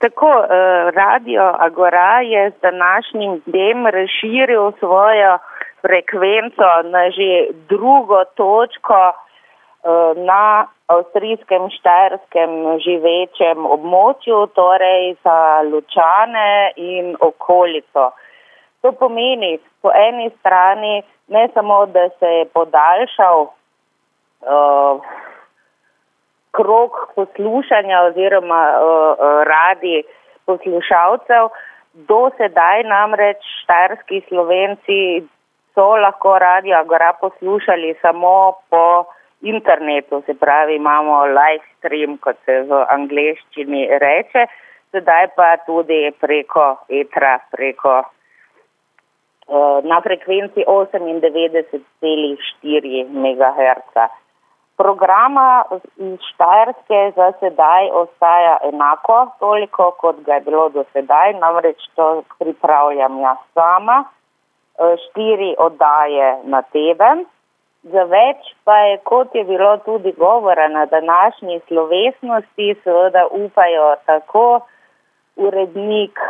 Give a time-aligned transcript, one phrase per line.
[0.00, 5.38] Tako, eh, radio Agora je z današnjim dnem razširil svojo
[5.80, 12.50] frekvenco na že drugo točko eh, na avstrijskem štajerskem
[12.84, 18.10] živečem območju, torej za Lučane in okolico.
[18.80, 25.00] To pomeni po eni strani ne samo, da se je podaljšal uh,
[26.60, 28.76] krok poslušanja oziroma uh,
[29.48, 30.02] radi
[30.46, 31.48] poslušalcev.
[31.92, 35.22] Do sedaj namreč štajerski slovenci
[35.74, 39.04] so lahko radio Agora poslušali samo po
[39.40, 44.46] internetu, se pravi imamo live stream, kot se v angleščini reče,
[44.92, 48.06] sedaj pa tudi preko etra, preko uh,
[49.84, 53.94] na frekvenci 98,4 MHz
[54.80, 55.64] programa
[55.96, 62.22] iz Štajerske za sedaj ostaja enako, toliko kot ga je bilo do sedaj, namreč to
[62.38, 67.26] pripravljam jaz sama, e, štiri oddaje na teden.
[67.92, 74.60] Za več pa je, kot je bilo tudi govora na današnji slovesnosti, seveda upajo tako
[75.36, 76.20] urednik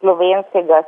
[0.00, 0.82] slovenskega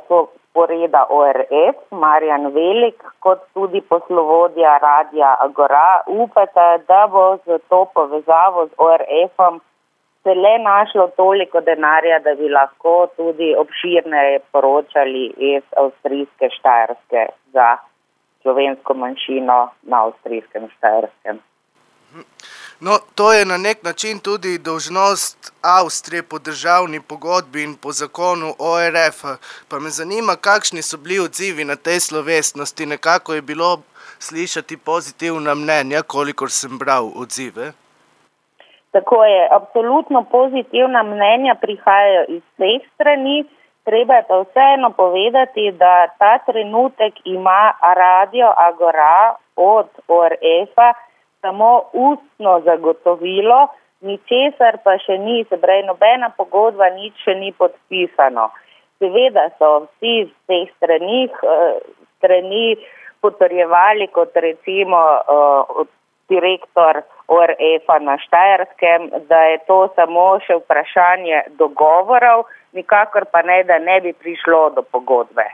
[0.59, 8.65] poreda ORF, Marjan Velik, kot tudi poslovodja Radija Agora, upate, da bo z to povezavo
[8.67, 9.61] z ORF-om
[10.23, 17.21] se le našlo toliko denarja, da bi lahko tudi obširneje poročali iz avstrijske Štajerske
[17.53, 17.69] za
[18.41, 21.39] slovensko manjšino na avstrijskem Štajerskem.
[22.81, 28.53] No, to je na nek način tudi dožnost Avstrije po državni pogodbi in po zakonu
[28.59, 29.19] ORF.
[29.69, 32.85] Pa me zanima, kakšni so bili odzivi na tej slovesnosti.
[32.85, 33.81] Nekako je bilo
[34.19, 37.71] slišati pozitivna mnenja, kolikor sem bral odzive.
[38.91, 43.45] Tako je, absolutno pozitivna mnenja prihajajo iz vseh strani.
[43.83, 51.08] Treba je pa vseeno povedati, da ta trenutek ima radio Agora od ORF-a
[51.41, 53.67] samo ustno zagotovilo,
[54.01, 58.49] ničesar pa še ni, se pravi, nobena pogodba, nič še ni podpisano.
[58.99, 61.79] Seveda so vsi z teh stranih, eh,
[62.17, 62.77] strani
[63.21, 65.87] potrjevali, kot recimo uh,
[66.29, 72.45] direktor ORF-a na Štajerskem, da je to samo še vprašanje dogovorov,
[72.77, 75.47] nikakor pa ne, da ne bi prišlo do pogodbe.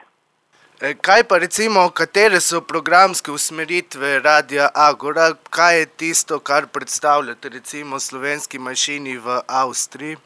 [0.81, 7.49] E, kaj pa recimo, katere so programske usmeritve Radia Agora, kaj je tisto, kar predstavljate
[7.49, 10.17] recimo slovenski manjšini v Avstriji?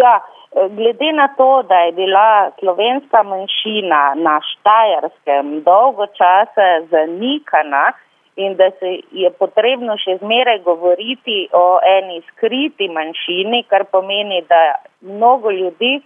[0.00, 7.92] Ja, e, glede na to, da je bila slovenska manjšina na Štajerskem dolgo časa zanikana
[8.36, 8.90] in da se
[9.22, 14.60] je potrebno še zmeraj govoriti o eni skriti manjšini, kar pomeni, da
[15.00, 16.02] mnogo ljudi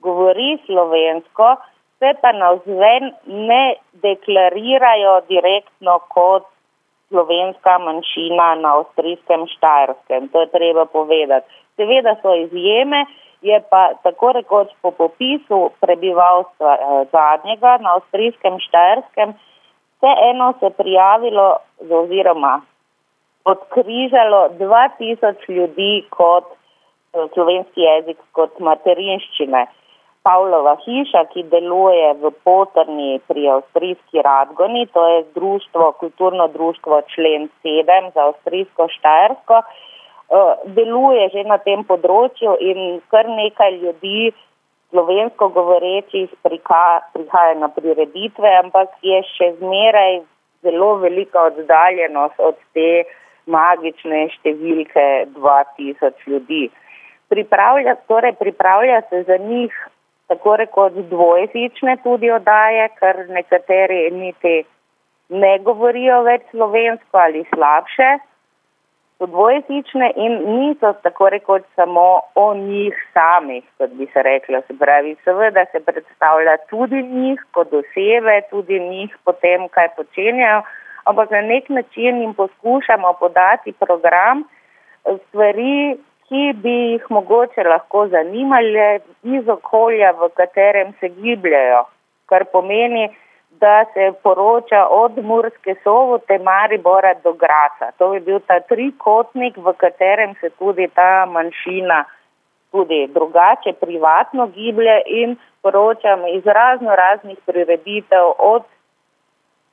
[0.00, 1.56] govori slovensko,
[2.02, 3.64] se pa navzven ne
[4.04, 6.46] deklarirajo direktno kot
[7.08, 10.28] slovenska manjšina na avstrijskem Štajerskem.
[10.28, 11.46] To je treba povedati.
[11.76, 13.04] Seveda so izjeme,
[13.42, 19.34] je pa tako rekoč po popisu prebivalstva eh, zadnjega na avstrijskem Štajerskem
[19.96, 21.56] vseeno se prijavilo
[21.90, 22.60] oziroma
[23.44, 29.66] odkrižalo 2000 ljudi kot eh, slovenski jezik, kot materinščine.
[30.22, 37.48] Pavlova hiša, ki deluje v Potrni pri Avstrijski Radgoni, to je društvo, kulturno društvo člen
[37.64, 44.32] 7 za Avstrijsko Štajersko, eh, deluje že na tem področju in kar nekaj ljudi
[44.90, 50.20] slovensko govorečih prihaja na prireditve, ampak je še zmeraj
[50.62, 53.04] zelo velika oddaljenost od te
[53.46, 56.70] magične številke 2000 ljudi.
[57.32, 59.72] Pripravlja, torej pripravlja se za njih
[60.32, 64.62] tako rekoč dvojezične tudi odaje, ker nekateri niti
[65.28, 68.10] ne govorijo več slovensko ali slabše,
[69.18, 74.62] so dvojezične in niso tako rekoč samo o njih samih, kot bi se reklo.
[74.66, 80.62] Se pravi, seveda se predstavlja tudi njih kot osebe, tudi njih potem, kaj počenjajo,
[81.04, 84.44] ampak na nek način jim poskušamo podati program
[85.28, 85.96] stvari,
[86.32, 88.84] ki bi jih mogoče lahko zanimali
[89.36, 91.82] iz okolja, v katerem se gibljajo,
[92.26, 93.10] kar pomeni,
[93.60, 97.90] da se poroča od Murske sovote Maribora do Graca.
[97.98, 102.04] To bi bil ta trikotnik, v katerem se tudi ta manjšina
[102.72, 108.62] tudi drugače privatno giblje in poročam iz razno raznih prireditev od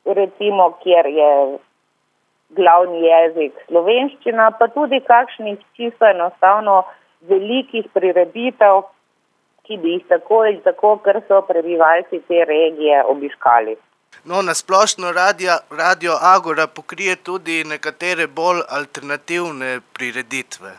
[0.06, 1.58] recimo, kjer je
[2.50, 6.84] glavni jezik slovenščina, pa tudi kakšnih čisto enostavno
[7.30, 8.82] velikih prireditev,
[9.68, 13.78] ki bi jih tako ali tako, ker so prebivalci te regije obiskali.
[14.26, 20.72] No, na splošno radio, radio Agora pokrije tudi nekatere bolj alternativne prireditve.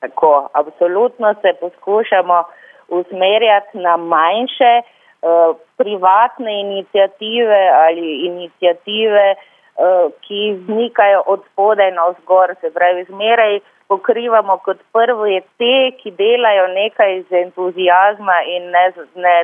[0.00, 2.44] Tako, absolutno se poskušamo
[2.88, 9.57] usmerjati na manjše uh, privatne inicijative ali inicijative, uh,
[10.26, 16.10] ki vznikajo od spodaj na vzgor, se pravi, zmeraj pokrivamo kot prvo je te, ki
[16.10, 19.36] delajo nekaj z entuzijazma in ne z, ne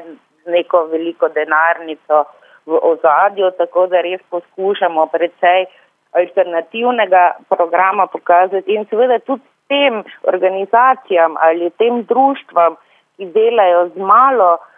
[0.46, 2.24] neko veliko denarnico
[2.66, 5.66] v ozadju, tako da res poskušamo predvsej
[6.12, 12.76] alternativnega programa pokazati in seveda tudi tem organizacijam ali tem društvam,
[13.16, 14.73] ki delajo z malo eh,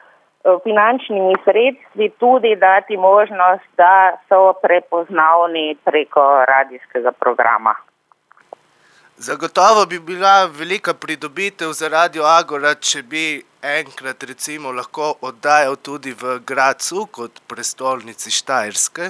[0.64, 7.74] finančnimi sredstvi, tudi dati možnost, da so prepoznavni preko radijskega programa.
[9.18, 16.12] Zagotovo bi bila velika pridobitev za Radio Agora, če bi enkrat recimo lahko oddajal tudi
[16.22, 19.08] v Gracu kot prestolnici Štajerske.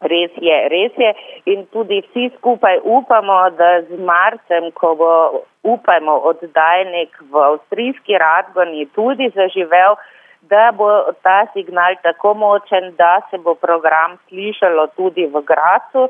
[0.00, 1.10] Res je, res je
[1.52, 5.12] in tudi vsi skupaj upamo, da z marcem, ko bo
[5.68, 10.00] upajmo oddajnik v avstrijski radgoni tudi zaživel,
[10.50, 10.88] da bo
[11.22, 16.08] ta signal tako močen, da se bo program slišalo tudi v Gracu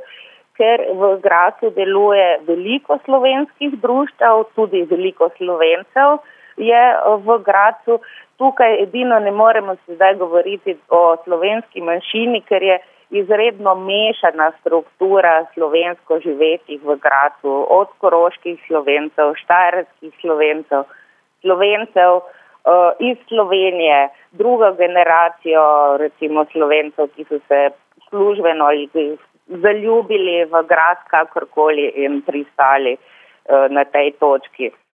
[0.56, 6.20] ker v Gracu deluje veliko slovenskih društev, tudi veliko slovencev
[6.56, 6.84] je
[7.24, 8.00] v Gracu.
[8.40, 12.78] Tukaj edino ne moremo se zdaj govoriti o slovenski manjšini, ker je
[13.10, 20.84] izredno mešana struktura slovensko živetih v Gracu, od koroških slovencev, štajerskih slovencev,
[21.40, 22.20] slovencev
[22.98, 27.68] iz Slovenije, drugo generacijo recimo slovencev, ki so se
[28.08, 28.88] službeno ali
[29.46, 34.70] zaljubili v grad, kakorkoli in pristali uh, na tej točki.